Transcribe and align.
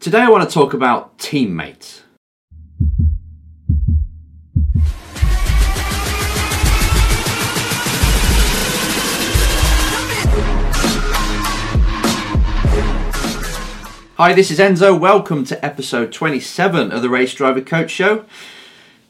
Today 0.00 0.20
I 0.20 0.30
want 0.30 0.48
to 0.48 0.54
talk 0.54 0.72
about 0.72 1.18
teammates. 1.18 2.04
Hi, 14.16 14.32
this 14.32 14.50
is 14.50 14.58
Enzo. 14.58 14.98
Welcome 14.98 15.44
to 15.44 15.62
episode 15.62 16.12
27 16.12 16.92
of 16.92 17.02
the 17.02 17.10
Race 17.10 17.34
Driver 17.34 17.60
Coach 17.60 17.90
Show. 17.90 18.24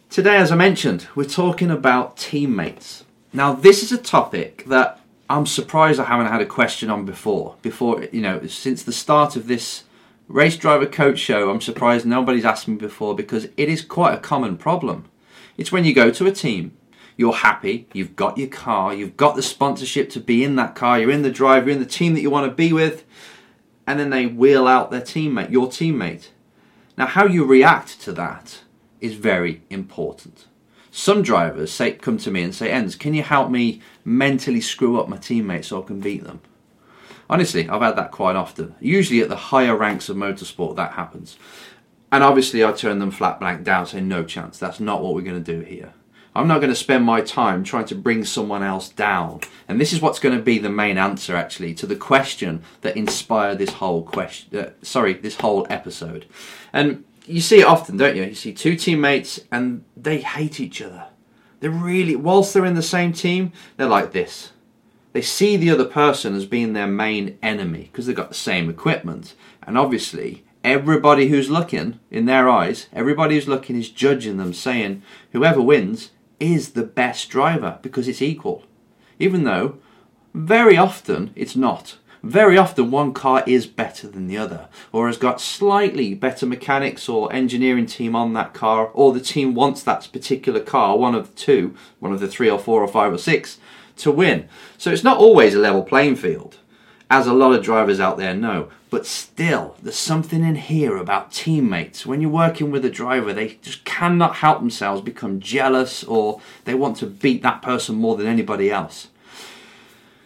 Today, 0.08 0.38
as 0.38 0.50
I 0.50 0.56
mentioned, 0.56 1.06
we're 1.14 1.22
talking 1.22 1.70
about 1.70 2.16
teammates. 2.16 3.04
Now, 3.32 3.52
this 3.52 3.84
is 3.84 3.92
a 3.92 3.96
topic 3.96 4.64
that 4.66 4.98
I'm 5.28 5.46
surprised 5.46 6.00
I 6.00 6.06
haven't 6.06 6.32
had 6.32 6.42
a 6.42 6.46
question 6.46 6.90
on 6.90 7.04
before. 7.04 7.54
Before, 7.62 8.02
you 8.10 8.22
know, 8.22 8.44
since 8.48 8.82
the 8.82 8.92
start 8.92 9.36
of 9.36 9.46
this 9.46 9.84
Race 10.30 10.56
Driver 10.56 10.86
Coach 10.86 11.18
Show, 11.18 11.50
I'm 11.50 11.60
surprised 11.60 12.06
nobody's 12.06 12.44
asked 12.44 12.68
me 12.68 12.76
before 12.76 13.16
because 13.16 13.46
it 13.56 13.68
is 13.68 13.82
quite 13.82 14.14
a 14.14 14.20
common 14.20 14.56
problem. 14.56 15.06
It's 15.56 15.72
when 15.72 15.84
you 15.84 15.92
go 15.92 16.12
to 16.12 16.26
a 16.28 16.30
team, 16.30 16.76
you're 17.16 17.32
happy, 17.32 17.88
you've 17.92 18.14
got 18.14 18.38
your 18.38 18.46
car, 18.46 18.94
you've 18.94 19.16
got 19.16 19.34
the 19.34 19.42
sponsorship 19.42 20.08
to 20.10 20.20
be 20.20 20.44
in 20.44 20.54
that 20.54 20.76
car, 20.76 21.00
you're 21.00 21.10
in 21.10 21.22
the 21.22 21.32
drive, 21.32 21.66
you're 21.66 21.74
in 21.74 21.82
the 21.82 21.84
team 21.84 22.14
that 22.14 22.20
you 22.20 22.30
want 22.30 22.48
to 22.48 22.54
be 22.54 22.72
with, 22.72 23.04
and 23.88 23.98
then 23.98 24.10
they 24.10 24.26
wheel 24.26 24.68
out 24.68 24.92
their 24.92 25.00
teammate, 25.00 25.50
your 25.50 25.66
teammate. 25.66 26.28
Now, 26.96 27.06
how 27.06 27.26
you 27.26 27.44
react 27.44 28.00
to 28.02 28.12
that 28.12 28.60
is 29.00 29.14
very 29.14 29.62
important. 29.68 30.46
Some 30.92 31.22
drivers 31.22 31.72
say, 31.72 31.94
come 31.94 32.18
to 32.18 32.30
me 32.30 32.44
and 32.44 32.54
say, 32.54 32.68
Enz, 32.68 32.96
can 32.96 33.14
you 33.14 33.24
help 33.24 33.50
me 33.50 33.80
mentally 34.04 34.60
screw 34.60 35.00
up 35.00 35.08
my 35.08 35.16
teammates 35.16 35.66
so 35.66 35.82
I 35.82 35.86
can 35.86 35.98
beat 35.98 36.22
them? 36.22 36.40
Honestly, 37.30 37.68
I've 37.68 37.80
had 37.80 37.94
that 37.94 38.10
quite 38.10 38.34
often. 38.34 38.74
Usually 38.80 39.20
at 39.20 39.28
the 39.28 39.36
higher 39.36 39.76
ranks 39.76 40.08
of 40.08 40.16
motorsport, 40.16 40.74
that 40.74 40.94
happens. 40.94 41.38
And 42.10 42.24
obviously, 42.24 42.64
I 42.64 42.72
turn 42.72 42.98
them 42.98 43.12
flat 43.12 43.38
blank 43.38 43.62
down, 43.62 43.86
saying, 43.86 44.08
no 44.08 44.24
chance, 44.24 44.58
that's 44.58 44.80
not 44.80 45.00
what 45.00 45.14
we're 45.14 45.20
going 45.22 45.42
to 45.42 45.58
do 45.58 45.60
here. 45.60 45.92
I'm 46.34 46.48
not 46.48 46.58
going 46.58 46.72
to 46.72 46.76
spend 46.76 47.04
my 47.04 47.20
time 47.20 47.62
trying 47.62 47.84
to 47.86 47.94
bring 47.94 48.24
someone 48.24 48.64
else 48.64 48.88
down. 48.88 49.40
And 49.68 49.80
this 49.80 49.92
is 49.92 50.00
what's 50.00 50.18
going 50.18 50.36
to 50.36 50.42
be 50.42 50.58
the 50.58 50.70
main 50.70 50.98
answer, 50.98 51.36
actually, 51.36 51.72
to 51.74 51.86
the 51.86 51.94
question 51.94 52.62
that 52.80 52.96
inspired 52.96 53.58
this 53.58 53.74
whole 53.74 54.02
question. 54.02 54.58
Uh, 54.58 54.70
sorry, 54.82 55.12
this 55.12 55.36
whole 55.36 55.68
episode. 55.70 56.26
And 56.72 57.04
you 57.26 57.40
see 57.40 57.60
it 57.60 57.66
often, 57.66 57.96
don't 57.96 58.16
you? 58.16 58.24
You 58.24 58.34
see 58.34 58.52
two 58.52 58.74
teammates 58.74 59.38
and 59.52 59.84
they 59.96 60.20
hate 60.20 60.58
each 60.58 60.82
other. 60.82 61.06
They're 61.60 61.70
really, 61.70 62.16
whilst 62.16 62.54
they're 62.54 62.64
in 62.64 62.74
the 62.74 62.82
same 62.82 63.12
team, 63.12 63.52
they're 63.76 63.86
like 63.86 64.10
this. 64.10 64.50
They 65.12 65.22
see 65.22 65.56
the 65.56 65.70
other 65.70 65.84
person 65.84 66.34
as 66.34 66.46
being 66.46 66.72
their 66.72 66.86
main 66.86 67.38
enemy 67.42 67.88
because 67.90 68.06
they've 68.06 68.16
got 68.16 68.28
the 68.28 68.34
same 68.34 68.70
equipment. 68.70 69.34
And 69.62 69.76
obviously, 69.76 70.44
everybody 70.62 71.28
who's 71.28 71.50
looking, 71.50 71.98
in 72.10 72.26
their 72.26 72.48
eyes, 72.48 72.86
everybody 72.92 73.34
who's 73.34 73.48
looking 73.48 73.76
is 73.76 73.88
judging 73.88 74.36
them, 74.36 74.52
saying 74.52 75.02
whoever 75.32 75.60
wins 75.60 76.10
is 76.38 76.70
the 76.70 76.84
best 76.84 77.28
driver 77.28 77.78
because 77.82 78.08
it's 78.08 78.22
equal. 78.22 78.64
Even 79.18 79.44
though 79.44 79.78
very 80.32 80.76
often 80.76 81.32
it's 81.34 81.56
not. 81.56 81.98
Very 82.22 82.58
often 82.58 82.90
one 82.90 83.14
car 83.14 83.42
is 83.46 83.66
better 83.66 84.06
than 84.06 84.26
the 84.26 84.36
other, 84.36 84.68
or 84.92 85.06
has 85.06 85.16
got 85.16 85.40
slightly 85.40 86.14
better 86.14 86.44
mechanics 86.44 87.08
or 87.08 87.32
engineering 87.32 87.86
team 87.86 88.14
on 88.14 88.34
that 88.34 88.52
car, 88.52 88.90
or 88.92 89.12
the 89.12 89.20
team 89.20 89.54
wants 89.54 89.82
that 89.82 90.06
particular 90.12 90.60
car, 90.60 90.98
one 90.98 91.14
of 91.14 91.30
the 91.30 91.34
two, 91.34 91.74
one 91.98 92.12
of 92.12 92.20
the 92.20 92.28
three 92.28 92.50
or 92.50 92.58
four 92.58 92.82
or 92.82 92.88
five 92.88 93.12
or 93.12 93.18
six, 93.18 93.58
to 94.00 94.10
win. 94.10 94.48
So 94.78 94.90
it's 94.90 95.04
not 95.04 95.18
always 95.18 95.54
a 95.54 95.58
level 95.58 95.82
playing 95.82 96.16
field, 96.16 96.58
as 97.10 97.26
a 97.26 97.32
lot 97.32 97.52
of 97.52 97.64
drivers 97.64 98.00
out 98.00 98.18
there 98.18 98.34
know. 98.34 98.70
But 98.90 99.06
still, 99.06 99.76
there's 99.82 99.96
something 99.96 100.44
in 100.44 100.56
here 100.56 100.96
about 100.96 101.32
teammates. 101.32 102.04
When 102.04 102.20
you're 102.20 102.30
working 102.30 102.70
with 102.70 102.84
a 102.84 102.90
driver, 102.90 103.32
they 103.32 103.58
just 103.62 103.84
cannot 103.84 104.36
help 104.36 104.58
themselves 104.58 105.00
become 105.00 105.40
jealous 105.40 106.02
or 106.04 106.40
they 106.64 106.74
want 106.74 106.96
to 106.98 107.06
beat 107.06 107.42
that 107.42 107.62
person 107.62 107.94
more 107.94 108.16
than 108.16 108.26
anybody 108.26 108.70
else. 108.70 109.08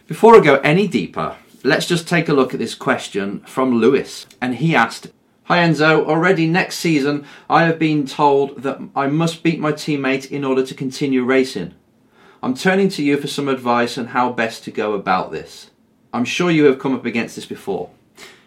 Before 0.07 0.35
I 0.35 0.43
go 0.43 0.55
any 0.57 0.87
deeper, 0.87 1.35
let's 1.63 1.87
just 1.87 2.07
take 2.07 2.29
a 2.29 2.33
look 2.33 2.53
at 2.53 2.59
this 2.59 2.75
question 2.75 3.41
from 3.41 3.75
Lewis. 3.75 4.25
And 4.41 4.55
he 4.55 4.75
asked, 4.75 5.07
Hi 5.43 5.59
Enzo, 5.59 6.03
already 6.05 6.47
next 6.47 6.77
season 6.77 7.23
I 7.47 7.65
have 7.65 7.77
been 7.77 8.07
told 8.07 8.63
that 8.63 8.79
I 8.95 9.05
must 9.05 9.43
beat 9.43 9.59
my 9.59 9.73
teammate 9.73 10.31
in 10.31 10.43
order 10.43 10.65
to 10.65 10.73
continue 10.73 11.23
racing. 11.23 11.75
I'm 12.45 12.53
turning 12.53 12.89
to 12.89 13.01
you 13.01 13.17
for 13.17 13.25
some 13.25 13.47
advice 13.47 13.97
on 13.97 14.05
how 14.05 14.31
best 14.31 14.63
to 14.65 14.71
go 14.71 14.93
about 14.93 15.31
this. 15.31 15.71
I'm 16.13 16.25
sure 16.25 16.51
you 16.51 16.65
have 16.65 16.77
come 16.77 16.93
up 16.93 17.03
against 17.03 17.35
this 17.35 17.47
before. 17.47 17.89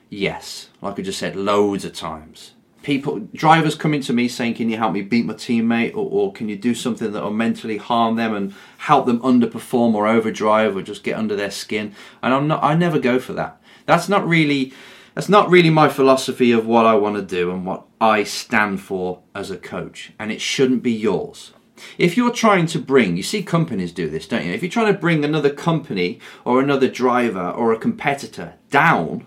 Yes, 0.08 0.68
like 0.80 1.00
I 1.00 1.02
just 1.02 1.18
said, 1.18 1.34
loads 1.34 1.84
of 1.84 1.94
times. 1.94 2.52
People, 2.84 3.26
drivers 3.34 3.74
coming 3.74 4.00
to 4.02 4.12
me 4.12 4.28
saying, 4.28 4.54
"Can 4.54 4.70
you 4.70 4.76
help 4.76 4.92
me 4.92 5.02
beat 5.02 5.26
my 5.26 5.34
teammate, 5.34 5.96
or, 5.96 6.08
or 6.08 6.32
can 6.32 6.48
you 6.48 6.54
do 6.54 6.76
something 6.76 7.10
that 7.10 7.24
will 7.24 7.32
mentally 7.32 7.78
harm 7.78 8.14
them 8.14 8.36
and 8.36 8.54
help 8.76 9.06
them 9.06 9.18
underperform 9.18 9.94
or 9.94 10.06
overdrive 10.06 10.76
or 10.76 10.82
just 10.82 11.02
get 11.02 11.18
under 11.18 11.34
their 11.34 11.50
skin?" 11.50 11.92
And 12.22 12.32
I'm 12.32 12.46
not. 12.46 12.62
I 12.62 12.76
never 12.76 13.00
go 13.00 13.18
for 13.18 13.32
that. 13.32 13.60
That's 13.86 14.08
not 14.08 14.24
really. 14.24 14.72
That's 15.16 15.28
not 15.28 15.50
really 15.50 15.70
my 15.70 15.88
philosophy 15.88 16.52
of 16.52 16.68
what 16.68 16.86
I 16.86 16.94
want 16.94 17.16
to 17.16 17.22
do 17.22 17.50
and 17.50 17.66
what 17.66 17.84
I 18.00 18.22
stand 18.22 18.80
for 18.80 19.22
as 19.34 19.50
a 19.50 19.56
coach, 19.56 20.12
and 20.20 20.30
it 20.30 20.40
shouldn't 20.40 20.84
be 20.84 20.92
yours. 20.92 21.50
If 21.96 22.16
you're 22.16 22.32
trying 22.32 22.66
to 22.66 22.78
bring, 22.78 23.16
you 23.16 23.22
see 23.22 23.42
companies 23.42 23.92
do 23.92 24.08
this, 24.08 24.26
don't 24.26 24.44
you? 24.44 24.52
If 24.52 24.62
you're 24.62 24.70
trying 24.70 24.92
to 24.92 24.98
bring 24.98 25.24
another 25.24 25.50
company 25.50 26.20
or 26.44 26.60
another 26.60 26.88
driver 26.88 27.50
or 27.50 27.72
a 27.72 27.78
competitor 27.78 28.54
down 28.70 29.26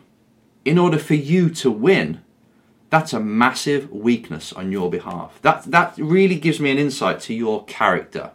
in 0.65 0.77
order 0.77 0.97
for 0.97 1.15
you 1.15 1.49
to 1.49 1.71
win, 1.71 2.21
that's 2.89 3.13
a 3.13 3.19
massive 3.19 3.91
weakness 3.91 4.51
on 4.51 4.71
your 4.71 4.89
behalf. 4.89 5.39
That, 5.41 5.63
that 5.71 5.93
really 5.97 6.35
gives 6.35 6.59
me 6.59 6.71
an 6.71 6.77
insight 6.77 7.21
to 7.21 7.33
your 7.33 7.63
character. 7.65 8.31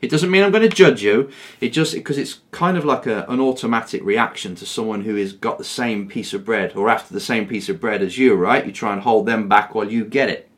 It 0.00 0.10
doesn't 0.10 0.30
mean 0.30 0.42
I'm 0.42 0.50
going 0.50 0.68
to 0.68 0.74
judge 0.74 1.02
you. 1.02 1.30
It 1.60 1.70
just 1.70 1.94
because 1.94 2.18
it's 2.18 2.40
kind 2.50 2.76
of 2.76 2.84
like 2.84 3.06
a, 3.06 3.24
an 3.28 3.40
automatic 3.40 4.02
reaction 4.04 4.54
to 4.56 4.66
someone 4.66 5.02
who 5.02 5.16
has 5.16 5.32
got 5.32 5.58
the 5.58 5.64
same 5.64 6.08
piece 6.08 6.34
of 6.34 6.44
bread 6.44 6.76
or 6.76 6.90
after 6.90 7.14
the 7.14 7.20
same 7.20 7.46
piece 7.46 7.68
of 7.68 7.80
bread 7.80 8.02
as 8.02 8.18
you, 8.18 8.34
right? 8.34 8.66
You 8.66 8.72
try 8.72 8.92
and 8.92 9.02
hold 9.02 9.26
them 9.26 9.48
back 9.48 9.74
while 9.74 9.90
you 9.90 10.04
get 10.04 10.28
it. 10.28 10.50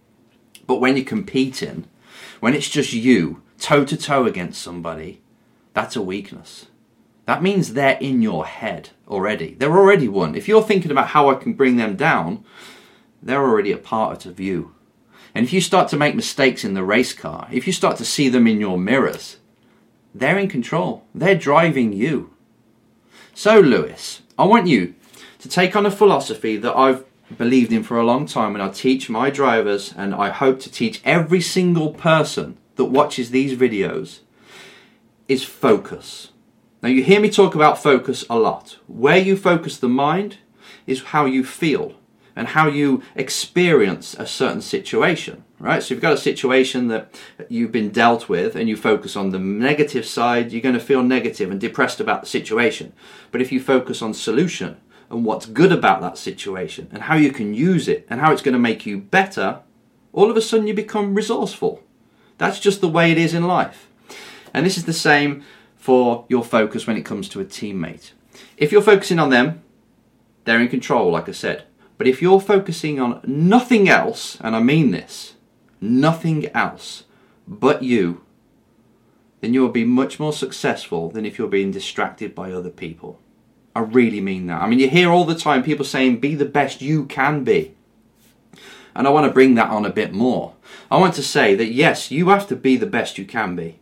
But 0.66 0.80
when 0.80 0.96
you're 0.96 1.04
competing, 1.04 1.86
when 2.40 2.54
it's 2.54 2.68
just 2.68 2.92
you 2.92 3.42
toe 3.58 3.84
to 3.84 3.96
toe 3.96 4.26
against 4.26 4.62
somebody, 4.62 5.22
that's 5.72 5.96
a 5.96 6.02
weakness. 6.02 6.66
That 7.26 7.42
means 7.42 7.72
they're 7.72 7.98
in 8.00 8.22
your 8.22 8.46
head 8.46 8.90
already. 9.08 9.54
They're 9.54 9.76
already 9.76 10.08
one. 10.08 10.34
If 10.34 10.46
you're 10.46 10.62
thinking 10.62 10.90
about 10.90 11.08
how 11.08 11.28
I 11.28 11.34
can 11.34 11.54
bring 11.54 11.76
them 11.76 11.96
down, 11.96 12.44
they're 13.22 13.42
already 13.42 13.72
a 13.72 13.78
part 13.78 14.26
of 14.26 14.38
you. 14.38 14.74
And 15.34 15.44
if 15.44 15.52
you 15.52 15.60
start 15.60 15.88
to 15.88 15.96
make 15.96 16.14
mistakes 16.14 16.64
in 16.64 16.74
the 16.74 16.84
race 16.84 17.12
car, 17.12 17.48
if 17.50 17.66
you 17.66 17.72
start 17.72 17.96
to 17.98 18.04
see 18.04 18.28
them 18.28 18.46
in 18.46 18.60
your 18.60 18.78
mirrors, 18.78 19.36
they're 20.14 20.38
in 20.38 20.48
control. 20.48 21.04
They're 21.14 21.34
driving 21.34 21.92
you. 21.92 22.30
So, 23.34 23.60
Lewis, 23.60 24.22
I 24.38 24.44
want 24.44 24.66
you 24.66 24.94
to 25.40 25.48
take 25.48 25.76
on 25.76 25.84
a 25.84 25.90
philosophy 25.90 26.56
that 26.56 26.74
I've 26.74 27.04
believed 27.36 27.72
in 27.72 27.82
for 27.82 27.98
a 27.98 28.04
long 28.04 28.26
time 28.26 28.54
and 28.54 28.62
I 28.62 28.68
teach 28.68 29.08
my 29.08 29.30
drivers 29.30 29.92
and 29.96 30.14
I 30.14 30.30
hope 30.30 30.60
to 30.60 30.70
teach 30.70 31.00
every 31.04 31.40
single 31.40 31.92
person 31.92 32.56
that 32.76 32.84
watches 32.86 33.30
these 33.30 33.58
videos 33.58 34.20
is 35.28 35.42
focus. 35.42 36.30
Now, 36.82 36.88
you 36.90 37.02
hear 37.02 37.20
me 37.20 37.30
talk 37.30 37.54
about 37.54 37.82
focus 37.82 38.24
a 38.30 38.38
lot. 38.38 38.78
Where 38.86 39.18
you 39.18 39.36
focus 39.36 39.78
the 39.78 39.88
mind 39.88 40.38
is 40.86 41.04
how 41.04 41.24
you 41.24 41.42
feel 41.42 41.94
and 42.36 42.48
how 42.48 42.68
you 42.68 43.02
experience 43.14 44.14
a 44.14 44.26
certain 44.26 44.60
situation, 44.60 45.42
right? 45.58 45.82
So, 45.82 45.86
if 45.86 45.90
you've 45.92 46.02
got 46.02 46.12
a 46.12 46.18
situation 46.18 46.88
that 46.88 47.18
you've 47.48 47.72
been 47.72 47.90
dealt 47.90 48.28
with 48.28 48.54
and 48.54 48.68
you 48.68 48.76
focus 48.76 49.16
on 49.16 49.30
the 49.30 49.38
negative 49.38 50.06
side, 50.06 50.52
you're 50.52 50.60
going 50.60 50.74
to 50.74 50.80
feel 50.80 51.02
negative 51.02 51.50
and 51.50 51.60
depressed 51.60 51.98
about 51.98 52.20
the 52.20 52.28
situation. 52.28 52.92
But 53.32 53.40
if 53.40 53.50
you 53.50 53.58
focus 53.58 54.02
on 54.02 54.12
solution 54.14 54.76
and 55.10 55.24
what's 55.24 55.46
good 55.46 55.72
about 55.72 56.00
that 56.00 56.18
situation 56.18 56.88
and 56.92 57.02
how 57.02 57.16
you 57.16 57.30
can 57.30 57.54
use 57.54 57.88
it 57.88 58.06
and 58.10 58.20
how 58.20 58.32
it's 58.32 58.42
going 58.42 58.52
to 58.52 58.58
make 58.58 58.86
you 58.86 58.98
better, 58.98 59.60
all 60.12 60.30
of 60.30 60.36
a 60.36 60.42
sudden 60.42 60.66
you 60.66 60.74
become 60.74 61.14
resourceful. 61.14 61.82
That's 62.38 62.60
just 62.60 62.80
the 62.80 62.88
way 62.88 63.12
it 63.12 63.18
is 63.18 63.34
in 63.34 63.46
life. 63.46 63.88
And 64.52 64.64
this 64.64 64.76
is 64.76 64.84
the 64.84 64.92
same 64.92 65.44
for 65.76 66.24
your 66.28 66.44
focus 66.44 66.86
when 66.86 66.96
it 66.96 67.04
comes 67.04 67.28
to 67.28 67.40
a 67.40 67.44
teammate. 67.44 68.12
If 68.56 68.72
you're 68.72 68.82
focusing 68.82 69.18
on 69.18 69.30
them, 69.30 69.62
they're 70.44 70.60
in 70.60 70.68
control, 70.68 71.10
like 71.10 71.28
I 71.28 71.32
said. 71.32 71.64
But 71.98 72.06
if 72.06 72.20
you're 72.20 72.40
focusing 72.40 73.00
on 73.00 73.20
nothing 73.26 73.88
else, 73.88 74.36
and 74.40 74.54
I 74.54 74.60
mean 74.60 74.90
this, 74.90 75.34
nothing 75.80 76.48
else 76.48 77.04
but 77.46 77.82
you, 77.82 78.22
then 79.40 79.54
you 79.54 79.60
will 79.60 79.68
be 79.68 79.84
much 79.84 80.18
more 80.18 80.32
successful 80.32 81.10
than 81.10 81.24
if 81.24 81.38
you're 81.38 81.48
being 81.48 81.70
distracted 81.70 82.34
by 82.34 82.50
other 82.52 82.70
people. 82.70 83.20
I 83.76 83.80
really 83.80 84.22
mean 84.22 84.46
that. 84.46 84.62
I 84.62 84.66
mean, 84.66 84.78
you 84.78 84.88
hear 84.88 85.10
all 85.10 85.26
the 85.26 85.34
time 85.34 85.62
people 85.62 85.84
saying, 85.84 86.20
be 86.20 86.34
the 86.34 86.46
best 86.46 86.80
you 86.80 87.04
can 87.04 87.44
be. 87.44 87.74
And 88.94 89.06
I 89.06 89.10
want 89.10 89.26
to 89.26 89.32
bring 89.32 89.54
that 89.56 89.68
on 89.68 89.84
a 89.84 89.90
bit 89.90 90.14
more. 90.14 90.54
I 90.90 90.96
want 90.96 91.12
to 91.16 91.22
say 91.22 91.54
that 91.54 91.66
yes, 91.66 92.10
you 92.10 92.30
have 92.30 92.48
to 92.48 92.56
be 92.56 92.78
the 92.78 92.86
best 92.86 93.18
you 93.18 93.26
can 93.26 93.54
be. 93.54 93.78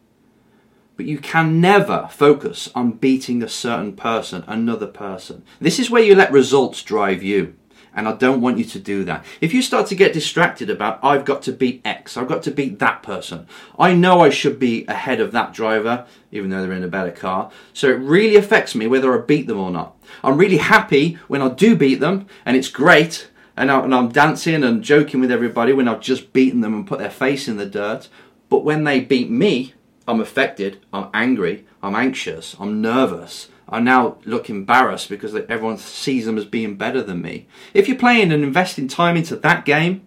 But 0.97 1.07
you 1.07 1.19
can 1.19 1.61
never 1.61 2.09
focus 2.11 2.69
on 2.75 2.99
beating 2.99 3.41
a 3.41 3.49
certain 3.49 3.95
person, 3.95 4.43
another 4.49 4.89
person. 4.89 5.45
This 5.61 5.79
is 5.79 5.91
where 5.91 6.03
you 6.03 6.17
let 6.17 6.33
results 6.33 6.83
drive 6.83 7.23
you. 7.23 7.55
And 7.95 8.09
I 8.09 8.13
don't 8.13 8.41
want 8.41 8.59
you 8.59 8.65
to 8.65 8.79
do 8.79 9.05
that. 9.05 9.25
If 9.41 9.55
you 9.55 9.63
start 9.63 9.87
to 9.89 9.95
get 9.95 10.13
distracted 10.13 10.69
about, 10.69 10.99
I've 11.03 11.25
got 11.25 11.43
to 11.43 11.53
beat 11.53 11.81
X, 11.85 12.17
I've 12.17 12.29
got 12.29 12.43
to 12.45 12.51
beat 12.51 12.79
that 12.81 13.03
person, 13.03 13.47
I 13.79 13.95
know 13.95 14.21
I 14.21 14.31
should 14.31 14.59
be 14.59 14.85
ahead 14.87 15.21
of 15.21 15.33
that 15.33 15.53
driver, 15.53 16.07
even 16.33 16.51
though 16.51 16.63
they're 16.63 16.73
in 16.73 16.83
a 16.83 16.89
better 16.89 17.13
car. 17.13 17.51
So 17.73 17.89
it 17.89 17.99
really 17.99 18.37
affects 18.37 18.75
me 18.75 18.87
whether 18.87 19.17
I 19.17 19.25
beat 19.25 19.47
them 19.47 19.61
or 19.61 19.71
not. 19.71 19.97
I'm 20.23 20.39
really 20.39 20.59
happy 20.59 21.19
when 21.29 21.41
I 21.41 21.49
do 21.49 21.77
beat 21.77 22.01
them, 22.01 22.27
and 22.45 22.57
it's 22.57 22.69
great. 22.69 23.29
And, 23.57 23.71
I, 23.71 23.85
and 23.85 23.95
I'm 23.95 24.09
dancing 24.09 24.65
and 24.65 24.83
joking 24.83 25.21
with 25.21 25.31
everybody 25.31 25.73
when 25.73 25.87
I've 25.87 26.01
just 26.01 26.33
beaten 26.33 26.61
them 26.61 26.75
and 26.75 26.87
put 26.87 26.99
their 26.99 27.11
face 27.11 27.47
in 27.47 27.57
the 27.57 27.67
dirt. 27.67 28.09
But 28.49 28.65
when 28.65 28.83
they 28.83 29.01
beat 29.01 29.31
me, 29.31 29.75
I'm 30.07 30.21
affected, 30.21 30.85
I'm 30.93 31.09
angry, 31.15 31.65
I'm 31.83 31.95
anxious, 31.95 32.57
I'm 32.59 32.83
nervous. 32.83 33.49
I 33.75 33.81
now 33.81 34.19
look 34.25 34.49
embarrassed 34.49 35.09
because 35.09 35.35
everyone 35.35 35.79
sees 35.79 36.27
them 36.27 36.39
as 36.39 36.45
being 36.45 36.77
better 36.77 37.03
than 37.03 37.21
me. 37.21 37.49
If 37.75 37.89
you're 37.89 37.99
playing 37.99 38.31
and 38.31 38.45
investing 38.45 38.87
time 38.87 39.17
into 39.17 39.35
that 39.35 39.65
game, 39.65 40.07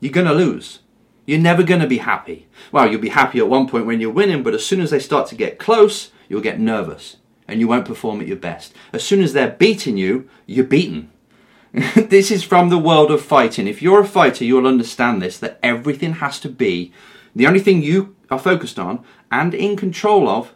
you're 0.00 0.12
going 0.12 0.26
to 0.26 0.34
lose. 0.34 0.80
You're 1.24 1.38
never 1.38 1.62
going 1.62 1.80
to 1.80 1.86
be 1.86 1.98
happy. 1.98 2.48
Well, 2.72 2.90
you'll 2.90 3.00
be 3.00 3.10
happy 3.10 3.38
at 3.38 3.48
one 3.48 3.68
point 3.68 3.86
when 3.86 4.00
you're 4.00 4.10
winning, 4.10 4.42
but 4.42 4.52
as 4.52 4.66
soon 4.66 4.80
as 4.80 4.90
they 4.90 4.98
start 4.98 5.28
to 5.28 5.36
get 5.36 5.60
close, 5.60 6.10
you'll 6.28 6.40
get 6.40 6.58
nervous 6.58 7.18
and 7.46 7.60
you 7.60 7.68
won't 7.68 7.86
perform 7.86 8.20
at 8.20 8.26
your 8.26 8.36
best. 8.36 8.74
As 8.92 9.04
soon 9.04 9.22
as 9.22 9.32
they're 9.32 9.52
beating 9.52 9.96
you, 9.96 10.28
you're 10.46 10.64
beaten. 10.64 11.12
this 11.94 12.32
is 12.32 12.42
from 12.42 12.68
the 12.68 12.78
world 12.78 13.12
of 13.12 13.22
fighting. 13.22 13.68
If 13.68 13.80
you're 13.80 14.00
a 14.00 14.08
fighter, 14.08 14.44
you'll 14.44 14.66
understand 14.66 15.22
this 15.22 15.38
that 15.38 15.60
everything 15.62 16.14
has 16.14 16.40
to 16.40 16.48
be 16.48 16.92
the 17.32 17.46
only 17.46 17.60
thing 17.60 17.80
you 17.80 18.16
are 18.28 18.40
focused 18.40 18.80
on 18.80 19.04
and 19.30 19.54
in 19.54 19.76
control 19.76 20.28
of 20.28 20.52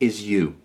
is 0.00 0.28
you. 0.28 0.56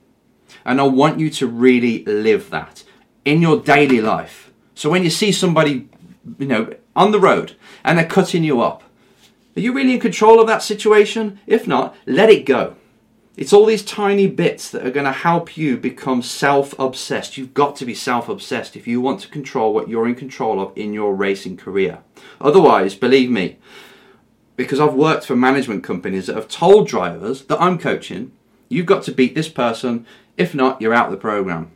And 0.65 0.79
I 0.79 0.83
want 0.83 1.19
you 1.19 1.29
to 1.31 1.47
really 1.47 2.03
live 2.05 2.49
that 2.49 2.83
in 3.25 3.41
your 3.41 3.59
daily 3.59 4.01
life. 4.01 4.51
So 4.75 4.89
when 4.89 5.03
you 5.03 5.09
see 5.09 5.31
somebody, 5.31 5.89
you 6.37 6.47
know, 6.47 6.73
on 6.95 7.11
the 7.11 7.19
road 7.19 7.55
and 7.83 7.97
they're 7.97 8.05
cutting 8.05 8.43
you 8.43 8.61
up, 8.61 8.83
are 9.55 9.61
you 9.61 9.73
really 9.73 9.93
in 9.93 9.99
control 9.99 10.39
of 10.39 10.47
that 10.47 10.63
situation? 10.63 11.39
If 11.45 11.67
not, 11.67 11.95
let 12.05 12.29
it 12.29 12.45
go. 12.45 12.75
It's 13.35 13.53
all 13.53 13.65
these 13.65 13.85
tiny 13.85 14.27
bits 14.27 14.69
that 14.69 14.85
are 14.85 14.91
going 14.91 15.05
to 15.05 15.13
help 15.13 15.55
you 15.55 15.77
become 15.77 16.21
self 16.21 16.77
obsessed. 16.77 17.37
You've 17.37 17.53
got 17.53 17.75
to 17.77 17.85
be 17.85 17.93
self 17.95 18.27
obsessed 18.27 18.75
if 18.75 18.85
you 18.85 18.99
want 18.99 19.21
to 19.21 19.29
control 19.29 19.73
what 19.73 19.87
you're 19.87 20.07
in 20.07 20.15
control 20.15 20.61
of 20.61 20.77
in 20.77 20.93
your 20.93 21.15
racing 21.15 21.55
career. 21.55 21.99
Otherwise, 22.41 22.95
believe 22.95 23.29
me, 23.29 23.57
because 24.57 24.81
I've 24.81 24.93
worked 24.93 25.25
for 25.25 25.37
management 25.37 25.85
companies 25.85 26.27
that 26.27 26.35
have 26.35 26.49
told 26.49 26.87
drivers 26.87 27.43
that 27.45 27.61
I'm 27.61 27.77
coaching, 27.77 28.33
you've 28.69 28.85
got 28.85 29.03
to 29.03 29.11
beat 29.11 29.35
this 29.35 29.49
person. 29.49 30.05
If 30.37 30.55
not, 30.55 30.81
you're 30.81 30.93
out 30.93 31.07
of 31.07 31.11
the 31.11 31.17
program. 31.17 31.71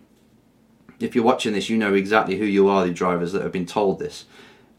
If 1.00 1.16
you're 1.16 1.26
watching 1.26 1.54
this, 1.54 1.70
you 1.70 1.78
know 1.78 1.94
exactly 1.94 2.38
who 2.38 2.46
you 2.46 2.70
are, 2.70 2.86
the 2.86 2.94
drivers 2.94 3.34
that 3.34 3.42
have 3.42 3.52
been 3.52 3.66
told 3.66 4.00
this. 4.00 4.26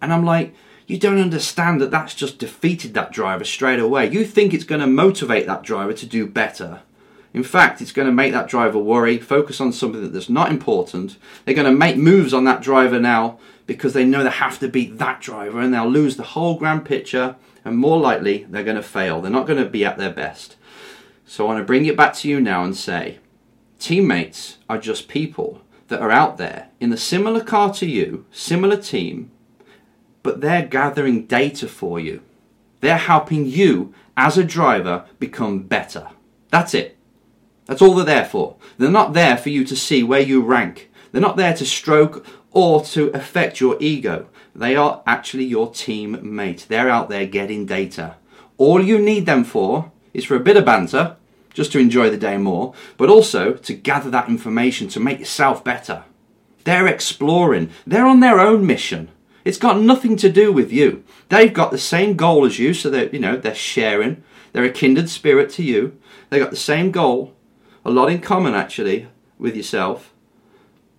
And 0.01 0.13
I'm 0.13 0.25
like, 0.25 0.55
you 0.87 0.99
don't 0.99 1.21
understand 1.21 1.81
that 1.81 1.91
that's 1.91 2.15
just 2.15 2.39
defeated 2.39 2.95
that 2.95 3.13
driver 3.13 3.45
straight 3.45 3.81
away. 3.81 4.11
You 4.11 4.25
think 4.25 4.53
it's 4.53 4.65
going 4.65 4.81
to 4.81 4.87
motivate 4.87 5.47
that 5.47 5.63
driver 5.63 5.93
to 5.93 6.07
do 6.07 6.27
better. 6.27 6.83
In 7.33 7.43
fact, 7.43 7.81
it's 7.81 7.93
going 7.93 8.07
to 8.07 8.13
make 8.13 8.33
that 8.33 8.49
driver 8.49 8.79
worry, 8.79 9.19
focus 9.19 9.61
on 9.61 9.73
something 9.73 10.13
that's 10.13 10.29
not 10.29 10.51
important. 10.51 11.17
They're 11.45 11.55
going 11.55 11.71
to 11.71 11.77
make 11.77 11.97
moves 11.97 12.33
on 12.33 12.45
that 12.45 12.63
driver 12.63 13.01
now 13.01 13.39
because 13.67 13.93
they 13.93 14.05
know 14.05 14.23
they 14.23 14.31
have 14.31 14.59
to 14.61 14.69
beat 14.69 14.99
that 14.99 15.21
driver 15.21 15.61
and 15.61 15.75
they'll 15.75 15.89
lose 15.89 16.17
the 16.17 16.23
whole 16.23 16.57
grand 16.57 16.85
picture 16.85 17.35
and 17.65 17.77
more 17.77 17.99
likely 17.99 18.45
they're 18.49 18.63
going 18.63 18.77
to 18.77 18.83
fail. 18.83 19.21
They're 19.21 19.33
not 19.33 19.47
going 19.47 19.63
to 19.63 19.69
be 19.69 19.85
at 19.85 19.99
their 19.99 20.13
best. 20.13 20.57
So 21.35 21.47
I 21.47 21.49
want 21.49 21.59
to 21.59 21.65
bring 21.65 21.85
it 21.87 21.97
back 21.97 22.15
to 22.19 22.29
you 22.29 22.41
now 22.41 22.63
and 22.63 22.77
say 22.77 23.19
teammates 23.81 24.59
are 24.69 24.79
just 24.79 25.09
people 25.09 25.63
that 25.89 26.01
are 26.01 26.13
out 26.13 26.39
there 26.39 26.69
in 26.79 26.93
a 26.93 26.97
similar 26.97 27.43
car 27.43 27.75
to 27.75 27.87
you, 27.87 28.25
similar 28.31 28.77
team, 28.77 29.33
but 30.23 30.41
they're 30.41 30.65
gathering 30.65 31.27
data 31.27 31.67
for 31.67 31.99
you. 31.99 32.23
They're 32.79 32.99
helping 32.99 33.47
you 33.47 33.93
as 34.17 34.39
a 34.39 34.45
driver 34.45 35.07
become 35.19 35.65
better. 35.65 36.11
That's 36.51 36.73
it. 36.73 36.97
That's 37.67 37.83
all 37.83 37.97
they're 37.97 38.05
there 38.05 38.27
for. 38.27 38.55
They're 38.79 38.89
not 38.89 39.13
there 39.13 39.37
for 39.37 39.49
you 39.49 39.65
to 39.65 39.75
see 39.75 40.05
where 40.05 40.21
you 40.21 40.41
rank. 40.41 40.89
They're 41.11 41.21
not 41.21 41.37
there 41.37 41.55
to 41.55 41.67
stroke 41.67 42.25
or 42.53 42.85
to 42.85 43.09
affect 43.09 43.61
your 43.61 43.77
ego. 43.81 44.29
They 44.55 44.77
are 44.77 45.03
actually 45.05 45.47
your 45.47 45.71
teammate. 45.71 46.69
They're 46.69 46.89
out 46.89 47.09
there 47.09 47.27
getting 47.27 47.67
data. 47.67 48.15
All 48.57 48.81
you 48.81 49.01
need 49.01 49.27
them 49.27 49.43
for 49.43 49.91
is 50.13 50.25
for 50.25 50.37
a 50.37 50.41
bit 50.41 50.57
of 50.57 50.65
banter, 50.65 51.17
just 51.55 51.73
to 51.73 51.79
enjoy 51.79 52.11
the 52.11 52.19
day 52.19 52.37
more, 52.37 52.75
but 52.99 53.09
also 53.09 53.55
to 53.55 53.73
gather 53.73 54.11
that 54.11 54.29
information 54.29 54.89
to 54.89 55.01
make 55.01 55.21
yourself 55.21 55.65
better. 55.65 56.05
They're 56.65 56.87
exploring. 56.87 57.71
They're 57.87 58.07
on 58.07 58.21
their 58.21 58.41
own 58.41 58.67
mission. 58.67 59.11
It's 59.45 59.59
got 59.59 59.81
nothing 59.81 60.17
to 60.17 60.31
do 60.31 60.53
with 60.53 60.73
you. 60.73 61.05
They've 61.29 61.53
got 61.53 61.71
the 61.71 61.79
same 61.79 62.17
goal 62.17 62.45
as 62.45 62.59
you, 62.59 62.75
so 62.75 62.91
you 62.91 63.19
know 63.19 63.37
they're 63.37 63.55
sharing. 63.55 64.23
They're 64.53 64.65
a 64.65 64.71
kindred 64.71 65.09
spirit 65.09 65.51
to 65.51 65.63
you. 65.63 65.99
They 66.31 66.39
got 66.39 66.51
the 66.51 66.57
same 66.57 66.91
goal, 66.91 67.35
a 67.85 67.91
lot 67.91 68.11
in 68.11 68.21
common 68.21 68.55
actually 68.55 69.09
with 69.39 69.57
yourself. 69.57 70.13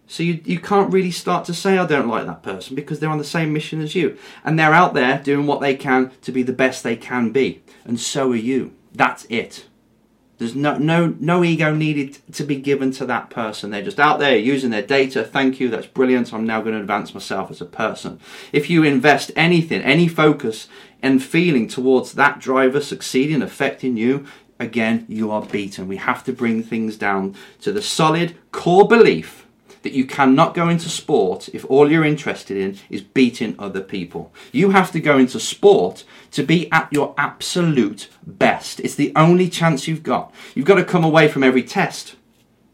So 0.07 0.22
you, 0.22 0.42
you 0.46 0.60
can't 0.60 0.94
really 0.94 1.10
start 1.10 1.46
to 1.46 1.54
say, 1.54 1.78
I 1.78 1.86
don't 1.88 2.07
like 2.07 2.28
that 2.28 2.44
person 2.44 2.75
because 2.75 3.00
they're 3.00 3.10
on 3.10 3.18
the 3.18 3.24
same 3.24 3.52
mission 3.52 3.81
as 3.81 3.96
you. 3.96 4.18
And 4.44 4.60
they're 4.60 4.74
out 4.74 4.94
there 4.94 5.19
doing 5.24 5.48
what 5.48 5.62
they 5.62 5.75
can 5.75 6.12
to 6.22 6.31
be 6.31 6.44
the 6.44 6.54
best 6.54 6.84
they 6.84 6.96
can 6.96 7.31
be. 7.31 7.63
And 7.86 8.00
so 8.00 8.31
are 8.31 8.36
you. 8.36 8.75
That's 8.94 9.25
it. 9.30 9.66
There's 10.37 10.55
no, 10.55 10.77
no, 10.77 11.15
no 11.19 11.43
ego 11.43 11.73
needed 11.73 12.19
to 12.33 12.43
be 12.43 12.57
given 12.57 12.91
to 12.91 13.05
that 13.05 13.29
person. 13.29 13.71
They're 13.71 13.81
just 13.81 13.99
out 13.99 14.19
there 14.19 14.37
using 14.37 14.69
their 14.69 14.81
data. 14.81 15.23
Thank 15.23 15.59
you, 15.59 15.69
that's 15.69 15.87
brilliant. 15.87 16.33
I'm 16.33 16.45
now 16.45 16.61
going 16.61 16.75
to 16.75 16.81
advance 16.81 17.13
myself 17.13 17.49
as 17.51 17.61
a 17.61 17.65
person. 17.65 18.19
If 18.51 18.69
you 18.69 18.83
invest 18.83 19.31
anything, 19.35 19.81
any 19.81 20.07
focus 20.07 20.67
and 21.01 21.23
feeling 21.23 21.67
towards 21.67 22.13
that 22.13 22.39
driver 22.39 22.81
succeeding, 22.81 23.41
affecting 23.41 23.95
you, 23.95 24.25
again, 24.59 25.05
you 25.07 25.31
are 25.31 25.41
beaten. 25.41 25.87
We 25.87 25.97
have 25.97 26.23
to 26.25 26.33
bring 26.33 26.63
things 26.63 26.97
down 26.97 27.35
to 27.61 27.71
the 27.71 27.81
solid 27.81 28.35
core 28.51 28.87
belief 28.87 29.44
that 29.85 29.93
you 29.93 30.03
cannot 30.03 30.55
go 30.55 30.67
into 30.67 30.89
sport 30.89 31.47
if 31.53 31.63
all 31.69 31.89
you're 31.89 32.03
interested 32.03 32.57
in 32.57 32.77
is 32.89 33.03
beating 33.03 33.55
other 33.59 33.81
people. 33.81 34.33
You 34.51 34.71
have 34.71 34.91
to 34.93 34.99
go 34.99 35.17
into 35.19 35.39
sport 35.39 36.03
to 36.31 36.41
be 36.41 36.69
at 36.71 36.91
your 36.91 37.13
absolute 37.19 38.09
best. 38.25 38.79
It's 38.79 38.95
the 38.95 39.13
only 39.15 39.47
chance 39.47 39.87
you've 39.87 40.01
got. 40.03 40.33
You've 40.55 40.65
got 40.65 40.75
to 40.75 40.83
come 40.83 41.03
away 41.03 41.27
from 41.27 41.43
every 41.43 41.61
test, 41.61 42.15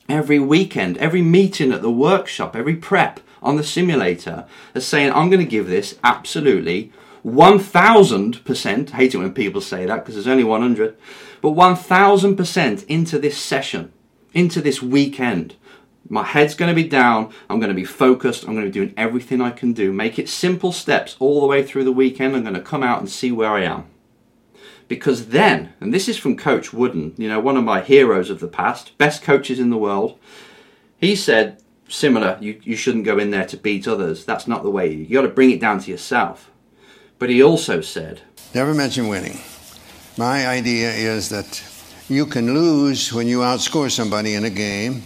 every 0.07 0.39
weekend, 0.39 0.97
every 0.99 1.21
meeting 1.21 1.73
at 1.73 1.81
the 1.81 1.91
workshop, 1.91 2.55
every 2.55 2.77
prep 2.77 3.19
on 3.41 3.57
the 3.57 3.63
simulator 3.63 4.45
as 4.73 4.87
saying, 4.87 5.11
I'm 5.11 5.29
going 5.29 5.43
to 5.43 5.51
give 5.51 5.67
this 5.67 5.99
absolutely 6.05 6.93
1000%. 7.25 8.89
Hate 8.91 9.13
it 9.13 9.17
when 9.17 9.33
people 9.33 9.59
say 9.59 9.85
that 9.85 9.97
because 9.97 10.15
there's 10.15 10.27
only 10.27 10.45
100, 10.45 10.95
but 11.41 11.49
1000% 11.49 12.85
into 12.85 13.19
this 13.19 13.37
session, 13.37 13.91
into 14.33 14.61
this 14.61 14.81
weekend. 14.81 15.55
My 16.09 16.23
head's 16.23 16.55
going 16.55 16.69
to 16.69 16.81
be 16.81 16.87
down. 16.87 17.31
I'm 17.49 17.59
going 17.59 17.69
to 17.69 17.75
be 17.75 17.85
focused. 17.85 18.43
I'm 18.43 18.53
going 18.53 18.65
to 18.65 18.71
be 18.71 18.79
doing 18.79 18.93
everything 18.97 19.39
I 19.39 19.51
can 19.51 19.73
do. 19.73 19.93
Make 19.93 20.19
it 20.19 20.27
simple 20.27 20.71
steps 20.71 21.15
all 21.19 21.39
the 21.39 21.47
way 21.47 21.63
through 21.63 21.83
the 21.83 21.91
weekend. 21.91 22.35
I'm 22.35 22.43
going 22.43 22.53
to 22.55 22.61
come 22.61 22.83
out 22.83 22.99
and 22.99 23.09
see 23.09 23.31
where 23.31 23.51
I 23.51 23.63
am. 23.63 23.85
Because 24.87 25.27
then, 25.27 25.73
and 25.79 25.93
this 25.93 26.09
is 26.09 26.17
from 26.17 26.35
Coach 26.35 26.73
Wooden, 26.73 27.13
you 27.17 27.29
know, 27.29 27.39
one 27.39 27.55
of 27.55 27.63
my 27.63 27.81
heroes 27.81 28.29
of 28.29 28.41
the 28.41 28.47
past, 28.47 28.97
best 28.97 29.23
coaches 29.23 29.57
in 29.57 29.69
the 29.69 29.77
world, 29.77 30.19
he 30.97 31.15
said, 31.15 31.61
similar, 31.87 32.37
you, 32.41 32.59
you 32.63 32.75
shouldn't 32.75 33.05
go 33.05 33.17
in 33.17 33.31
there 33.31 33.45
to 33.45 33.57
beat 33.57 33.87
others. 33.87 34.25
That's 34.25 34.47
not 34.47 34.63
the 34.63 34.69
way. 34.69 34.91
You 34.91 35.13
got 35.13 35.21
to 35.21 35.29
bring 35.29 35.51
it 35.51 35.61
down 35.61 35.79
to 35.79 35.91
yourself. 35.91 36.51
But 37.19 37.29
he 37.29 37.41
also 37.41 37.81
said, 37.81 38.21
Never 38.53 38.73
mention 38.73 39.07
winning. 39.07 39.39
My 40.17 40.47
idea 40.47 40.91
is 40.91 41.29
that 41.29 41.63
you 42.09 42.25
can 42.25 42.53
lose 42.53 43.13
when 43.13 43.27
you 43.27 43.39
outscore 43.39 43.89
somebody 43.89 44.33
in 44.33 44.43
a 44.43 44.49
game 44.49 45.03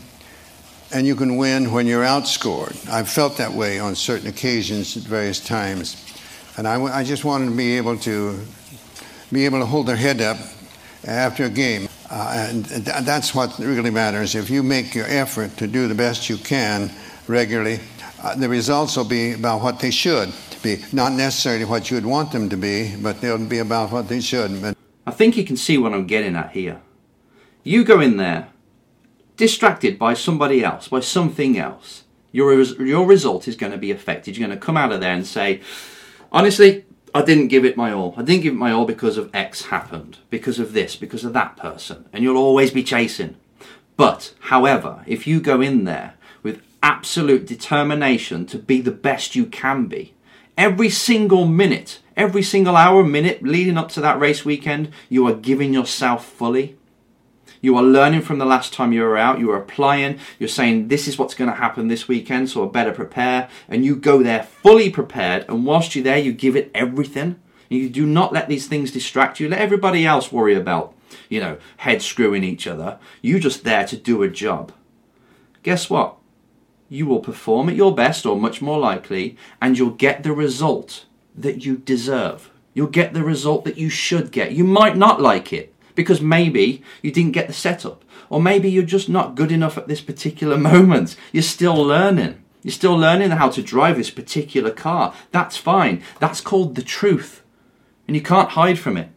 and 0.94 1.06
you 1.08 1.16
can 1.16 1.38
win 1.38 1.72
when 1.72 1.88
you're 1.88 2.04
outscored. 2.04 2.90
I've 2.90 3.10
felt 3.10 3.38
that 3.38 3.52
way 3.52 3.80
on 3.80 3.96
certain 3.96 4.28
occasions 4.28 4.96
at 4.98 5.04
various 5.04 5.40
times. 5.40 6.02
And 6.58 6.68
I, 6.68 6.82
I 6.82 7.04
just 7.04 7.26
wanted 7.26 7.46
to 7.46 7.56
be 7.56 7.78
able 7.78 7.98
to 8.00 8.40
be 9.32 9.46
able 9.46 9.60
to 9.60 9.66
hold 9.66 9.88
their 9.88 9.96
head 9.96 10.22
up 10.22 10.38
after 11.06 11.46
a 11.46 11.50
game. 11.50 11.90
Uh, 12.10 12.48
and 12.50 12.66
that's 12.66 13.34
what 13.34 13.58
really 13.60 13.90
matters. 13.90 14.36
If 14.36 14.50
you 14.50 14.64
make 14.64 14.94
your 14.94 15.08
effort 15.08 15.58
to 15.58 15.68
do 15.68 15.88
the 15.88 15.96
best 15.96 16.30
you 16.30 16.38
can 16.38 16.92
regularly, 17.28 17.80
uh, 18.22 18.36
the 18.36 18.48
results 18.48 18.96
will 18.96 19.06
be 19.06 19.34
about 19.34 19.62
what 19.62 19.80
they 19.80 19.92
should 19.92 20.32
be. 20.64 20.78
Not 20.94 21.14
necessarily 21.14 21.66
what 21.66 21.90
you 21.90 21.98
would 21.98 22.06
want 22.06 22.32
them 22.32 22.50
to 22.50 22.58
be, 22.58 22.96
but 22.96 23.22
they'll 23.22 23.38
be 23.38 23.60
about 23.60 23.92
what 23.92 24.08
they 24.08 24.22
should. 24.22 24.62
But 24.62 24.78
I 25.06 25.12
think 25.12 25.38
you 25.38 25.44
can 25.44 25.58
see 25.58 25.78
what 25.78 25.94
I'm 25.94 26.08
getting 26.08 26.36
at 26.36 26.52
here. 26.52 26.82
You 27.64 27.84
go 27.84 28.00
in 28.00 28.18
there 28.18 28.48
distracted 29.36 29.98
by 30.00 30.14
somebody 30.14 30.64
else, 30.64 30.88
by 30.88 31.00
something 31.00 31.58
else, 31.58 32.04
your, 32.32 32.62
your 32.62 33.06
result 33.06 33.48
is 33.48 33.56
going 33.56 33.72
to 33.72 33.78
be 33.78 33.92
affected. 33.92 34.36
You're 34.36 34.48
going 34.48 34.58
to 34.58 34.66
come 34.66 34.78
out 34.78 34.92
of 34.92 35.00
there 35.00 35.14
and 35.14 35.26
say, 35.26 35.62
honestly, 36.32 36.86
I 37.14 37.22
didn't 37.22 37.48
give 37.48 37.64
it 37.64 37.78
my 37.78 37.92
all. 37.92 38.14
I 38.18 38.24
didn't 38.24 38.44
give 38.44 38.54
it 38.54 38.58
my 38.58 38.72
all 38.72 38.86
because 38.86 39.18
of 39.18 39.34
X 39.34 39.66
happened, 39.66 40.18
because 40.30 40.60
of 40.60 40.74
this, 40.74 40.96
because 40.96 41.24
of 41.24 41.34
that 41.34 41.56
person. 41.56 42.10
And 42.12 42.24
you'll 42.24 42.38
always 42.38 42.72
be 42.72 42.84
chasing. 42.84 43.38
But, 43.96 44.34
however, 44.42 45.04
if 45.08 45.26
you 45.26 45.40
go 45.40 45.62
in 45.62 45.86
there 45.86 46.16
with 46.44 46.62
absolute 46.84 47.46
determination 47.46 48.46
to 48.48 48.60
be 48.60 48.82
the 48.82 48.92
best 48.92 49.36
you 49.36 49.46
can 49.46 49.86
be, 49.86 50.16
Every 50.58 50.90
single 50.90 51.46
minute, 51.46 52.00
every 52.16 52.42
single 52.42 52.78
hour, 52.78 53.04
minute 53.04 53.44
leading 53.44 53.78
up 53.78 53.90
to 53.90 54.02
that 54.02 54.20
race 54.20 54.46
weekend, 54.46 54.90
you 55.10 55.28
are 55.28 55.36
giving 55.36 55.74
yourself 55.74 56.26
fully. 56.26 56.78
You 57.66 57.78
are 57.78 57.84
learning 57.84 58.22
from 58.22 58.38
the 58.38 58.46
last 58.46 58.74
time 58.74 58.94
you 58.94 59.02
were 59.02 59.18
out. 59.18 59.40
You 59.40 59.50
are 59.50 59.58
applying. 59.58 60.20
You're 60.38 60.50
saying, 60.50 60.90
this 60.90 61.08
is 61.08 61.18
what's 61.18 61.34
going 61.34 61.50
to 61.50 61.56
happen 61.56 61.88
this 61.88 62.08
weekend, 62.08 62.48
so 62.48 62.64
I 62.64 62.72
better 62.72 62.92
prepare. 62.92 63.50
And 63.68 63.84
you 63.84 63.96
go 63.96 64.22
there 64.22 64.44
fully 64.44 64.92
prepared. 64.92 65.46
And 65.50 65.66
whilst 65.66 65.96
you're 65.96 66.04
there, 66.04 66.20
you 66.20 66.32
give 66.32 66.56
it 66.56 66.70
everything. 66.76 67.40
You 67.68 67.90
do 67.90 68.06
not 68.06 68.32
let 68.32 68.50
these 68.50 68.68
things 68.68 68.92
distract 68.92 69.40
you. 69.40 69.50
Let 69.50 69.62
everybody 69.62 70.06
else 70.06 70.32
worry 70.32 70.54
about, 70.54 70.94
you 71.28 71.40
know, 71.40 71.58
head 71.78 72.04
screwing 72.04 72.44
each 72.44 72.68
other. 72.68 73.00
You 73.24 73.40
just 73.40 73.64
there 73.64 73.88
to 73.88 73.98
do 73.98 74.22
a 74.22 74.30
job. 74.30 74.72
Guess 75.64 75.90
what? 75.90 76.18
You 76.88 77.08
will 77.08 77.20
perform 77.20 77.68
at 77.70 77.76
your 77.76 77.96
best, 77.96 78.28
or 78.28 78.40
much 78.40 78.62
more 78.62 78.78
likely, 78.78 79.38
and 79.60 79.76
you'll 79.76 79.90
get 79.90 80.22
the 80.22 80.34
result 80.34 81.06
that 81.34 81.66
you 81.66 81.78
deserve. 81.78 82.52
You'll 82.76 82.88
get 82.90 83.16
the 83.16 83.24
result 83.24 83.66
that 83.66 83.80
you 83.80 83.90
should 83.90 84.32
get. 84.32 84.52
You 84.52 84.66
might 84.66 84.96
not 84.96 85.20
like 85.20 85.52
it 85.52 85.74
because 85.96 86.22
maybe 86.22 86.84
you 87.02 87.12
didn't 87.12 87.32
get 87.32 87.48
the 87.48 87.54
setup, 87.54 88.04
or 88.30 88.42
maybe 88.42 88.70
you're 88.70 88.84
just 88.84 89.10
not 89.10 89.36
good 89.36 89.52
enough 89.52 89.78
at 89.78 89.88
this 89.88 90.02
particular 90.02 90.58
moment. 90.74 91.16
You're 91.32 91.44
still 91.44 91.76
learning. 91.76 92.44
You're 92.64 92.72
still 92.72 92.98
learning 92.98 93.32
how 93.32 93.50
to 93.50 93.62
drive 93.62 93.98
this 93.98 94.10
particular 94.10 94.72
car. 94.72 95.14
That's 95.32 95.56
fine. 95.56 96.02
That's 96.20 96.42
called 96.42 96.76
the 96.76 96.82
truth. 96.82 97.44
And 98.08 98.16
you 98.16 98.22
can't 98.22 98.50
hide 98.50 98.80
from 98.80 98.98
it. 98.98 99.10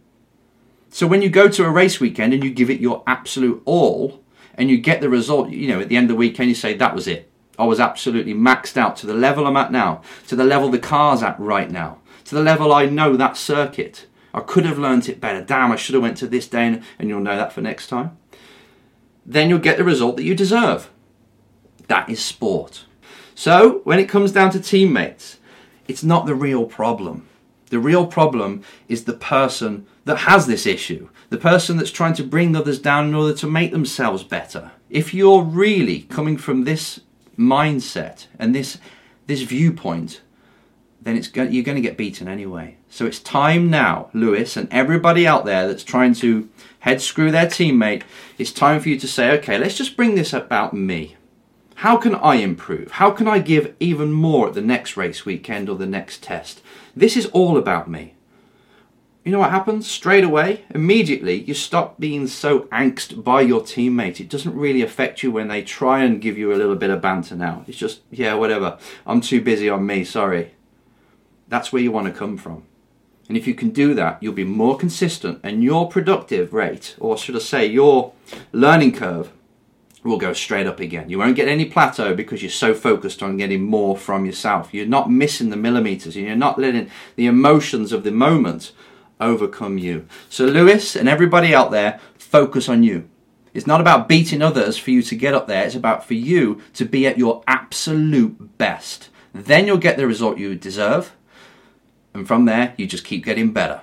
So 0.91 1.07
when 1.07 1.23
you 1.23 1.29
go 1.29 1.49
to 1.49 1.65
a 1.65 1.71
race 1.71 2.01
weekend 2.01 2.33
and 2.33 2.43
you 2.43 2.51
give 2.51 2.71
it 2.71 2.81
your 2.81 3.03
absolute 3.07 3.63
all 3.65 4.23
and 4.55 4.71
you 4.71 4.79
get 4.79 5.01
the 5.01 5.09
result, 5.09 5.51
you 5.51 5.69
know, 5.69 5.81
at 5.81 5.89
the 5.89 5.97
end 5.97 6.05
of 6.05 6.09
the 6.09 6.19
weekend, 6.19 6.49
you 6.49 6.55
say, 6.55 6.75
that 6.75 6.95
was 6.95 7.07
it. 7.07 7.31
I 7.59 7.65
was 7.65 7.81
absolutely 7.81 8.35
maxed 8.35 8.77
out 8.77 8.97
to 8.97 9.07
the 9.07 9.15
level 9.15 9.47
I'm 9.47 9.57
at 9.57 9.73
now, 9.73 10.03
to 10.29 10.37
the 10.37 10.45
level 10.45 10.71
the 10.71 10.79
car's 10.79 11.23
at 11.23 11.39
right 11.41 11.71
now, 11.71 11.99
to 12.27 12.35
the 12.35 12.43
level 12.43 12.73
I 12.73 12.87
know 12.87 13.17
that 13.17 13.37
circuit. 13.37 14.07
I 14.39 14.43
could 14.43 14.65
have 14.67 14.79
learnt 14.79 15.09
it 15.09 15.21
better. 15.21 15.43
Damn, 15.43 15.73
I 15.73 15.77
should 15.77 15.95
have 15.95 16.03
went 16.03 16.17
to 16.19 16.29
this 16.29 16.47
day, 16.47 16.81
and 16.97 17.09
you'll 17.09 17.19
know 17.19 17.37
that 17.37 17.53
for 17.53 17.61
next 17.61 17.89
time. 17.89 18.17
Then 19.27 19.51
you'll 19.51 19.59
get 19.59 19.79
the 19.79 19.85
result 19.85 20.17
that 20.17 20.23
you 20.23 20.37
deserve. 20.37 20.91
That 21.89 22.09
is 22.09 22.25
sport. 22.25 22.85
So 23.35 23.81
when 23.83 23.99
it 23.99 24.09
comes 24.09 24.31
down 24.31 24.53
to 24.53 24.61
teammates, 24.61 25.39
it's 25.89 26.05
not 26.05 26.27
the 26.27 26.37
real 26.37 26.67
problem. 26.67 27.27
The 27.71 27.81
real 27.81 28.07
problem 28.07 28.63
is 28.87 29.05
the 29.05 29.13
person 29.13 29.87
that 30.05 30.19
has 30.19 30.47
this 30.47 30.67
issue, 30.67 31.09
the 31.31 31.37
person 31.37 31.77
that's 31.77 31.91
trying 31.91 32.15
to 32.15 32.25
bring 32.25 32.55
others 32.55 32.79
down 32.79 33.09
in 33.09 33.15
order 33.15 33.35
to 33.39 33.51
make 33.51 33.73
themselves 33.73 34.23
better. 34.23 34.71
If 34.89 35.13
you're 35.13 35.43
really 35.43 36.03
coming 36.03 36.37
from 36.37 36.63
this 36.63 37.01
mindset 37.37 38.27
and 38.39 38.55
this 38.55 38.79
this 39.27 39.43
viewpoint, 39.43 40.23
then 41.03 41.17
it's 41.17 41.29
go- 41.29 41.43
you're 41.43 41.65
going 41.65 41.77
to 41.77 41.83
get 41.83 41.99
beaten 41.99 42.29
anyway. 42.29 42.78
So 42.91 43.07
it's 43.07 43.21
time 43.21 43.71
now, 43.71 44.09
Lewis, 44.13 44.57
and 44.57 44.69
everybody 44.73 45.27
out 45.27 45.45
there 45.45 45.69
that's 45.69 45.85
trying 45.85 46.15
to 46.15 46.49
head 46.81 47.01
screw 47.03 47.31
their 47.31 47.47
teammate. 47.47 48.03
It's 48.39 48.53
time 48.53 48.81
for 48.81 48.89
you 48.89 48.99
to 48.99 49.07
say, 49.07 49.31
okay, 49.39 49.59
let's 49.59 49.77
just 49.77 49.97
bring 49.97 50.15
this 50.15 50.33
about 50.33 50.73
me. 50.73 51.17
How 51.77 51.97
can 51.97 52.15
I 52.17 52.37
improve? 52.37 52.93
How 52.93 53.11
can 53.11 53.29
I 53.29 53.39
give 53.39 53.75
even 53.79 54.11
more 54.11 54.49
at 54.49 54.55
the 54.55 54.61
next 54.61 54.97
race 54.97 55.25
weekend 55.25 55.69
or 55.69 55.77
the 55.77 55.87
next 55.87 56.23
test? 56.23 56.61
This 56.97 57.17
is 57.17 57.27
all 57.27 57.57
about 57.57 57.89
me. 57.89 58.15
You 59.25 59.33
know 59.33 59.41
what 59.41 59.51
happens? 59.51 59.87
Straight 59.89 60.25
away, 60.25 60.65
immediately, 60.71 61.43
you 61.43 61.53
stop 61.53 62.01
being 62.01 62.27
so 62.27 62.61
angst 62.73 63.23
by 63.23 63.43
your 63.43 63.61
teammate. 63.61 64.21
It 64.21 64.31
doesn't 64.31 64.57
really 64.57 64.81
affect 64.81 65.23
you 65.23 65.31
when 65.31 65.49
they 65.49 65.63
try 65.63 66.03
and 66.03 66.21
give 66.21 66.39
you 66.39 66.53
a 66.53 66.57
little 66.57 66.77
bit 66.77 66.91
of 66.91 67.03
banter 67.03 67.37
now. 67.37 67.65
It's 67.69 67.77
just, 67.77 68.01
yeah, 68.11 68.35
whatever. 68.35 68.79
I'm 69.07 69.21
too 69.21 69.43
busy 69.43 69.69
on 69.69 69.85
me, 69.85 70.03
sorry. 70.05 70.55
That's 71.47 71.73
where 71.73 71.83
you 71.83 71.93
want 71.93 72.07
to 72.07 72.19
come 72.19 72.39
from. 72.39 72.65
And 73.29 73.37
if 73.37 73.47
you 73.47 73.55
can 73.55 73.71
do 73.71 73.95
that, 73.95 74.23
you'll 74.23 74.33
be 74.33 74.45
more 74.45 74.77
consistent 74.77 75.41
and 75.43 75.63
your 75.63 75.89
productive 75.89 76.55
rate, 76.55 76.97
or 76.99 77.19
should 77.19 77.37
I 77.37 77.41
say, 77.41 77.67
your 77.67 78.13
learning 78.53 78.93
curve, 78.93 79.31
will 80.03 80.19
go 80.19 80.33
straight 80.33 80.67
up 80.67 80.81
again. 80.81 81.11
You 81.11 81.19
won't 81.19 81.37
get 81.37 81.49
any 81.49 81.67
plateau 81.67 82.15
because 82.15 82.43
you're 82.43 82.51
so 82.51 82.73
focused 82.73 83.23
on 83.23 83.37
getting 83.37 83.65
more 83.65 83.97
from 83.97 84.25
yourself. 84.25 84.73
You're 84.73 84.87
not 84.87 85.11
missing 85.11 85.51
the 85.51 85.57
millimeters 85.57 86.17
and 86.17 86.27
you're 86.27 86.37
not 86.37 86.59
letting 86.59 86.91
the 87.17 87.27
emotions 87.27 87.93
of 87.93 88.05
the 88.05 88.13
moment 88.13 88.73
overcome 89.21 89.77
you. 89.77 90.07
So, 90.29 90.47
Lewis 90.47 90.97
and 90.97 91.09
everybody 91.09 91.55
out 91.55 91.71
there, 91.71 92.01
focus 92.17 92.69
on 92.69 92.83
you. 92.83 93.09
It's 93.53 93.67
not 93.67 93.81
about 93.81 94.09
beating 94.09 94.41
others 94.41 94.79
for 94.79 94.91
you 94.91 95.03
to 95.03 95.17
get 95.17 95.35
up 95.35 95.49
there, 95.49 95.65
it's 95.65 95.75
about 95.75 96.07
for 96.07 96.15
you 96.15 96.63
to 96.75 96.85
be 96.85 97.07
at 97.07 97.19
your 97.19 97.43
absolute 97.47 98.57
best. 98.59 99.09
Then 99.35 99.67
you'll 99.67 99.79
get 99.79 99.97
the 99.97 100.07
result 100.07 100.39
you 100.39 100.55
deserve 100.55 101.13
and 102.19 102.27
from 102.27 102.47
there, 102.47 102.75
you 102.77 102.87
just 102.87 103.05
keep 103.05 103.25
getting 103.25 103.53
better. 103.53 103.81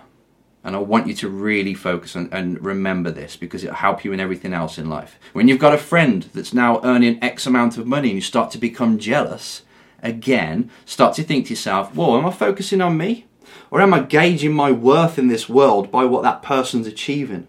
And 0.63 0.75
I 0.75 0.79
want 0.79 1.07
you 1.07 1.13
to 1.15 1.29
really 1.29 1.73
focus 1.73 2.15
on, 2.15 2.27
and 2.31 2.63
remember 2.63 3.11
this 3.11 3.35
because 3.35 3.63
it'll 3.63 3.75
help 3.75 4.03
you 4.03 4.11
in 4.11 4.19
everything 4.19 4.53
else 4.53 4.77
in 4.77 4.89
life. 4.89 5.17
When 5.33 5.47
you've 5.47 5.59
got 5.59 5.73
a 5.73 5.77
friend 5.77 6.23
that's 6.33 6.53
now 6.53 6.81
earning 6.83 7.23
X 7.23 7.45
amount 7.45 7.77
of 7.77 7.87
money 7.87 8.09
and 8.09 8.15
you 8.15 8.21
start 8.21 8.51
to 8.51 8.57
become 8.57 8.97
jealous, 8.97 9.61
again, 10.01 10.69
start 10.85 11.15
to 11.15 11.23
think 11.23 11.45
to 11.45 11.51
yourself, 11.51 11.95
whoa, 11.95 12.17
am 12.17 12.25
I 12.25 12.31
focusing 12.31 12.81
on 12.81 12.97
me? 12.97 13.25
Or 13.71 13.79
am 13.79 13.93
I 13.93 13.99
gauging 13.99 14.53
my 14.53 14.71
worth 14.71 15.17
in 15.17 15.27
this 15.27 15.47
world 15.47 15.91
by 15.91 16.03
what 16.03 16.23
that 16.23 16.41
person's 16.41 16.87
achieving? 16.87 17.47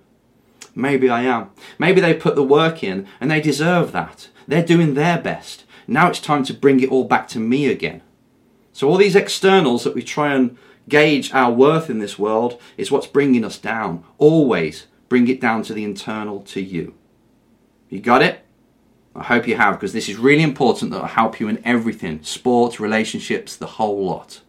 Maybe 0.75 1.09
I 1.09 1.23
am. 1.23 1.51
Maybe 1.79 2.01
they 2.01 2.15
put 2.15 2.37
the 2.37 2.45
work 2.45 2.85
in 2.85 3.09
and 3.21 3.31
they 3.31 3.41
deserve 3.41 3.93
that. 3.93 4.29
They're 4.47 4.65
doing 4.65 4.95
their 4.95 5.19
best. 5.19 5.65
Now 5.89 6.11
it's 6.11 6.21
time 6.21 6.45
to 6.45 6.55
bring 6.55 6.81
it 6.81 6.91
all 6.91 7.05
back 7.05 7.29
to 7.29 7.41
me 7.41 7.67
again. 7.67 8.03
So, 8.77 8.91
all 8.91 8.99
these 8.99 9.17
externals 9.17 9.85
that 9.85 9.95
we 9.95 10.03
try 10.03 10.35
and 10.35 10.59
gauge 10.89 11.33
our 11.33 11.53
worth 11.53 11.91
in 11.91 11.99
this 11.99 12.19
world 12.19 12.61
is 12.77 12.91
what's 12.91 13.07
bringing 13.07 13.45
us 13.45 13.59
down. 13.59 14.05
Always 14.19 14.87
bring 15.09 15.29
it 15.29 15.41
down 15.41 15.63
to 15.65 15.75
the 15.75 15.85
internal, 15.85 16.41
to 16.43 16.61
you. 16.61 16.95
You 17.89 18.01
got 18.01 18.23
it? 18.23 18.41
I 19.15 19.25
hope 19.25 19.49
you 19.49 19.57
have, 19.57 19.75
because 19.75 19.93
this 19.93 20.09
is 20.09 20.19
really 20.19 20.43
important 20.43 20.91
that 20.91 21.01
will 21.01 21.07
help 21.07 21.41
you 21.41 21.49
in 21.49 21.63
everything 21.65 22.23
sports, 22.23 22.79
relationships, 22.79 23.57
the 23.57 23.67
whole 23.67 24.05
lot. 24.05 24.41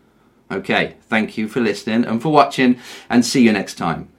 Okay, 0.51 0.96
thank 1.01 1.38
you 1.38 1.48
for 1.48 1.62
listening 1.62 2.06
and 2.06 2.22
for 2.22 2.29
watching, 2.29 2.79
and 3.10 3.25
see 3.25 3.44
you 3.44 3.51
next 3.51 3.75
time. 3.75 4.10